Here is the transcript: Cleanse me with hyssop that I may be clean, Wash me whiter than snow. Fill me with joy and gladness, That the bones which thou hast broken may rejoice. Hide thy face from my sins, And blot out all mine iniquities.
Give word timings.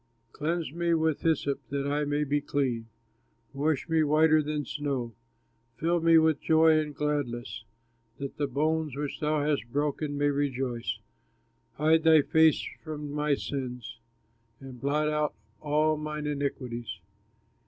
Cleanse 0.31 0.73
me 0.73 0.95
with 0.95 1.21
hyssop 1.21 1.59
that 1.69 1.85
I 1.85 2.05
may 2.05 2.23
be 2.23 2.41
clean, 2.41 2.87
Wash 3.53 3.87
me 3.87 4.01
whiter 4.01 4.41
than 4.41 4.65
snow. 4.65 5.13
Fill 5.77 6.01
me 6.01 6.17
with 6.17 6.41
joy 6.41 6.79
and 6.79 6.95
gladness, 6.95 7.65
That 8.17 8.37
the 8.37 8.47
bones 8.47 8.95
which 8.95 9.19
thou 9.19 9.43
hast 9.45 9.71
broken 9.71 10.17
may 10.17 10.29
rejoice. 10.29 10.97
Hide 11.73 12.01
thy 12.01 12.23
face 12.23 12.65
from 12.83 13.11
my 13.11 13.35
sins, 13.35 13.99
And 14.59 14.81
blot 14.81 15.07
out 15.07 15.35
all 15.61 15.97
mine 15.97 16.25
iniquities. 16.25 16.97